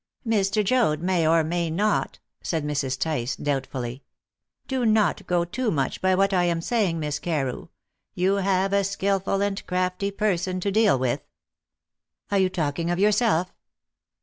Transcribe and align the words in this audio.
"Mr. 0.25 0.63
Joad 0.63 1.03
may 1.03 1.27
or 1.27 1.43
may 1.43 1.69
not," 1.69 2.17
said 2.41 2.65
Mrs. 2.65 2.97
Tice 2.99 3.35
doubtfully. 3.35 4.01
"Do 4.67 4.83
not 4.83 5.27
go 5.27 5.45
too 5.45 5.69
much 5.69 6.01
by 6.01 6.15
what 6.15 6.33
I 6.33 6.45
am 6.45 6.59
saying, 6.59 6.99
Miss 6.99 7.19
Carew. 7.19 7.67
You 8.15 8.37
have 8.37 8.73
a 8.73 8.83
skilful 8.83 9.43
and 9.43 9.63
crafty 9.67 10.09
person 10.09 10.59
to 10.61 10.71
deal 10.71 10.97
with." 10.97 11.21
"Are 12.31 12.39
you 12.39 12.49
talking 12.49 12.89
of 12.89 12.97
yourself?" 12.97 13.53